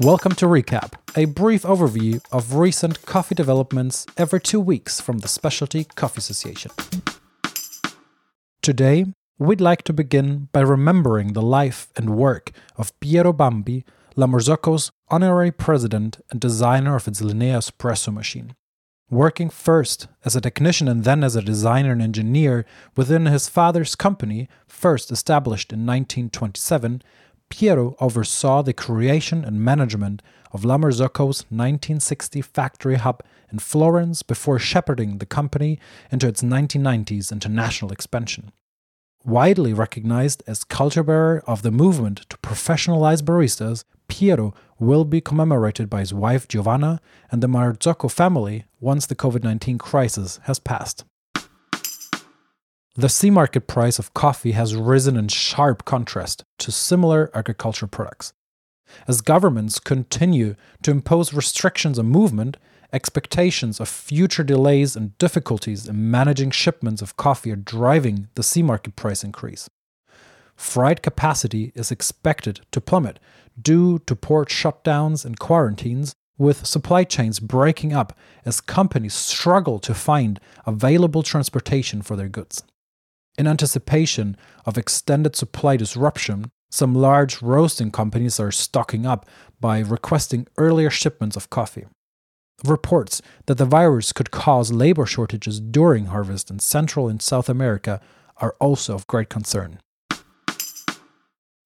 [0.00, 5.28] Welcome to Recap, a brief overview of recent coffee developments every two weeks from the
[5.28, 6.70] Specialty Coffee Association.
[8.62, 9.04] Today,
[9.38, 13.84] we'd like to begin by remembering the life and work of Piero Bambi,
[14.16, 18.54] La Marzocco's honorary president and designer of its Linea espresso machine.
[19.10, 22.64] Working first as a technician and then as a designer and engineer
[22.96, 27.02] within his father's company, first established in 1927,
[27.50, 30.22] Piero oversaw the creation and management
[30.52, 33.22] of La Marzocco's 1960 factory hub
[33.52, 35.78] in Florence before shepherding the company
[36.10, 38.52] into its 1990s international expansion.
[39.24, 45.90] Widely recognized as culture bearer of the movement to professionalize baristas, Piero will be commemorated
[45.90, 51.04] by his wife Giovanna and the Marzocco family once the COVID 19 crisis has passed.
[53.00, 58.34] The C market price of coffee has risen in sharp contrast to similar agricultural products.
[59.08, 62.58] As governments continue to impose restrictions on movement,
[62.92, 68.62] expectations of future delays and difficulties in managing shipments of coffee are driving the C
[68.62, 69.70] market price increase.
[70.54, 73.18] Freight capacity is expected to plummet
[73.58, 79.94] due to port shutdowns and quarantines, with supply chains breaking up as companies struggle to
[79.94, 82.62] find available transportation for their goods.
[83.40, 89.24] In anticipation of extended supply disruption, some large roasting companies are stocking up
[89.58, 91.86] by requesting earlier shipments of coffee.
[92.66, 98.02] Reports that the virus could cause labor shortages during harvest in Central and South America
[98.42, 99.80] are also of great concern.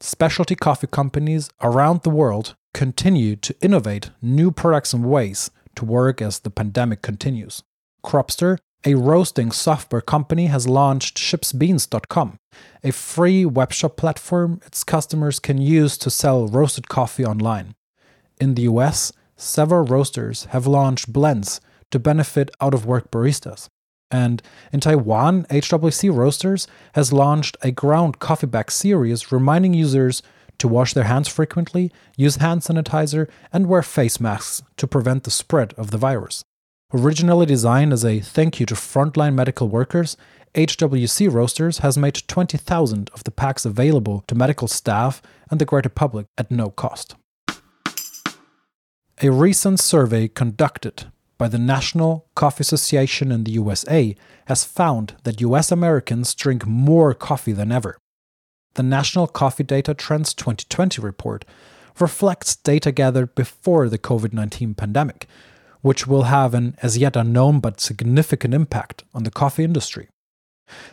[0.00, 6.20] Specialty coffee companies around the world continue to innovate new products and ways to work
[6.20, 7.62] as the pandemic continues.
[8.04, 12.38] Cropster, a roasting software company, has launched shipsbeans.com,
[12.82, 17.74] a free webshop platform its customers can use to sell roasted coffee online.
[18.40, 23.68] In the US, several roasters have launched blends to benefit out of work baristas.
[24.10, 24.42] And
[24.72, 30.22] in Taiwan, HWC Roasters has launched a ground coffee bag series reminding users
[30.58, 35.30] to wash their hands frequently, use hand sanitizer, and wear face masks to prevent the
[35.30, 36.44] spread of the virus.
[36.92, 40.16] Originally designed as a thank you to frontline medical workers,
[40.54, 45.88] HWC Roasters has made 20,000 of the packs available to medical staff and the greater
[45.88, 47.14] public at no cost.
[49.22, 55.40] A recent survey conducted by the National Coffee Association in the USA has found that
[55.40, 57.98] US Americans drink more coffee than ever.
[58.74, 61.44] The National Coffee Data Trends 2020 report
[62.00, 65.28] reflects data gathered before the COVID 19 pandemic,
[65.82, 70.08] which will have an as yet unknown but significant impact on the coffee industry.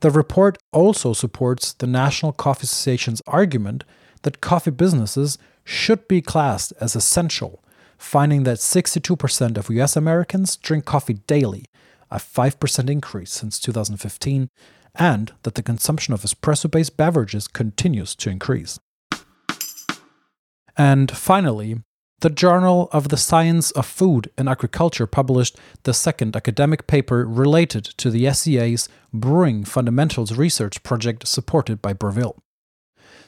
[0.00, 3.84] The report also supports the National Coffee Association's argument
[4.22, 7.62] that coffee businesses should be classed as essential
[8.02, 11.64] finding that 62% of US Americans drink coffee daily,
[12.10, 14.48] a 5% increase since 2015,
[14.94, 18.78] and that the consumption of espresso based beverages continues to increase.
[20.76, 21.82] And finally,
[22.22, 27.84] the Journal of the Science of Food and Agriculture published the second academic paper related
[27.84, 32.36] to the SCA's Brewing Fundamentals research project supported by Breville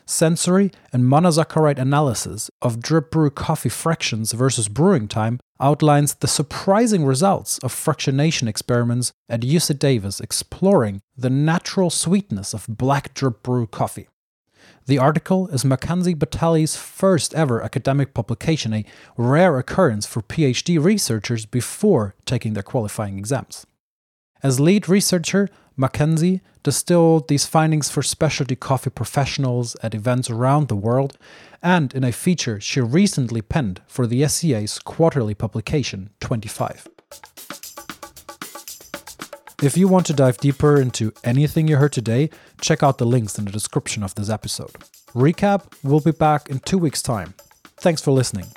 [0.07, 7.07] sensory, and monosaccharide analysis of drip brew coffee fractions versus brewing time outlines the surprising
[7.07, 13.67] results of fractionation experiments at UC Davis exploring the natural sweetness of black drip brew
[13.67, 14.09] coffee.
[14.87, 18.85] The article is Mackenzie Batali's first ever academic publication, a
[19.17, 23.67] rare occurrence for PhD researchers before taking their qualifying exams.
[24.43, 30.77] As lead researcher, Mackenzie distilled these findings for specialty coffee professionals at events around the
[30.77, 31.19] world,
[31.63, 36.89] and in a feature she recently penned for the SCA's quarterly publication 25.
[39.65, 42.29] If you want to dive deeper into anything you heard today,
[42.61, 44.73] check out the links in the description of this episode.
[45.15, 47.33] Recap we'll be back in two weeks' time.
[47.79, 48.49] Thanks for listening.